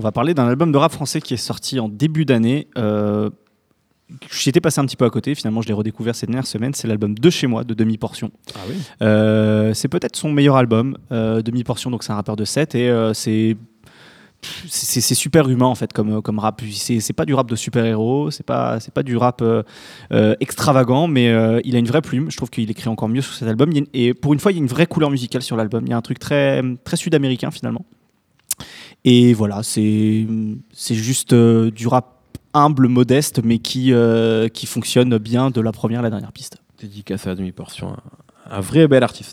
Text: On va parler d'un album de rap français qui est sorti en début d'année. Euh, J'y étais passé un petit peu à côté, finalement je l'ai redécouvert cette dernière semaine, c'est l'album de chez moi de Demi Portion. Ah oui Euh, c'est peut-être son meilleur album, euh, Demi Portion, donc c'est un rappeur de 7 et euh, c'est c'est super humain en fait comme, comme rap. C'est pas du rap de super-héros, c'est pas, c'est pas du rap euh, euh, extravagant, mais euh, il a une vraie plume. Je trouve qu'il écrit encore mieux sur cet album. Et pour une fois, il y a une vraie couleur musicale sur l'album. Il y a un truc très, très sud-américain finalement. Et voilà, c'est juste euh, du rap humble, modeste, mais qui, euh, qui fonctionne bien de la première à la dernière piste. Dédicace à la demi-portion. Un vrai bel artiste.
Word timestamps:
On 0.00 0.02
va 0.02 0.12
parler 0.12 0.32
d'un 0.32 0.48
album 0.48 0.72
de 0.72 0.78
rap 0.78 0.92
français 0.92 1.20
qui 1.20 1.34
est 1.34 1.36
sorti 1.36 1.78
en 1.78 1.90
début 1.90 2.24
d'année. 2.24 2.68
Euh, 2.78 3.28
J'y 4.32 4.48
étais 4.48 4.62
passé 4.62 4.80
un 4.80 4.86
petit 4.86 4.96
peu 4.96 5.04
à 5.04 5.10
côté, 5.10 5.34
finalement 5.34 5.60
je 5.60 5.68
l'ai 5.68 5.74
redécouvert 5.74 6.14
cette 6.16 6.30
dernière 6.30 6.46
semaine, 6.46 6.72
c'est 6.72 6.88
l'album 6.88 7.14
de 7.14 7.30
chez 7.30 7.46
moi 7.46 7.64
de 7.64 7.74
Demi 7.74 7.98
Portion. 7.98 8.30
Ah 8.54 8.60
oui 8.68 8.76
Euh, 9.02 9.74
c'est 9.74 9.88
peut-être 9.88 10.16
son 10.16 10.32
meilleur 10.32 10.56
album, 10.56 10.96
euh, 11.12 11.42
Demi 11.42 11.64
Portion, 11.64 11.90
donc 11.90 12.02
c'est 12.02 12.12
un 12.12 12.16
rappeur 12.16 12.34
de 12.34 12.46
7 12.46 12.74
et 12.74 12.88
euh, 12.88 13.12
c'est 13.12 13.58
c'est 14.68 15.14
super 15.14 15.48
humain 15.50 15.66
en 15.66 15.74
fait 15.74 15.92
comme, 15.92 16.22
comme 16.22 16.38
rap. 16.38 16.62
C'est 16.72 17.12
pas 17.12 17.26
du 17.26 17.34
rap 17.34 17.48
de 17.48 17.56
super-héros, 17.56 18.30
c'est 18.30 18.46
pas, 18.46 18.80
c'est 18.80 18.94
pas 18.94 19.02
du 19.02 19.18
rap 19.18 19.42
euh, 19.42 19.62
euh, 20.12 20.34
extravagant, 20.40 21.08
mais 21.08 21.28
euh, 21.28 21.60
il 21.64 21.76
a 21.76 21.78
une 21.78 21.86
vraie 21.86 22.00
plume. 22.00 22.30
Je 22.30 22.38
trouve 22.38 22.48
qu'il 22.48 22.70
écrit 22.70 22.88
encore 22.88 23.10
mieux 23.10 23.20
sur 23.20 23.34
cet 23.34 23.46
album. 23.48 23.70
Et 23.92 24.14
pour 24.14 24.32
une 24.32 24.40
fois, 24.40 24.50
il 24.52 24.54
y 24.54 24.58
a 24.58 24.62
une 24.62 24.66
vraie 24.66 24.86
couleur 24.86 25.10
musicale 25.10 25.42
sur 25.42 25.56
l'album. 25.56 25.84
Il 25.86 25.90
y 25.90 25.92
a 25.92 25.96
un 25.96 26.00
truc 26.00 26.18
très, 26.18 26.62
très 26.84 26.96
sud-américain 26.96 27.50
finalement. 27.50 27.84
Et 29.04 29.32
voilà, 29.32 29.62
c'est 29.62 30.26
juste 30.90 31.32
euh, 31.32 31.70
du 31.70 31.86
rap 31.86 32.16
humble, 32.52 32.88
modeste, 32.88 33.40
mais 33.42 33.58
qui, 33.58 33.92
euh, 33.92 34.48
qui 34.48 34.66
fonctionne 34.66 35.16
bien 35.18 35.50
de 35.50 35.60
la 35.60 35.72
première 35.72 36.00
à 36.00 36.02
la 36.02 36.10
dernière 36.10 36.32
piste. 36.32 36.58
Dédicace 36.78 37.26
à 37.26 37.30
la 37.30 37.36
demi-portion. 37.36 37.96
Un 38.50 38.60
vrai 38.60 38.88
bel 38.88 39.02
artiste. 39.02 39.28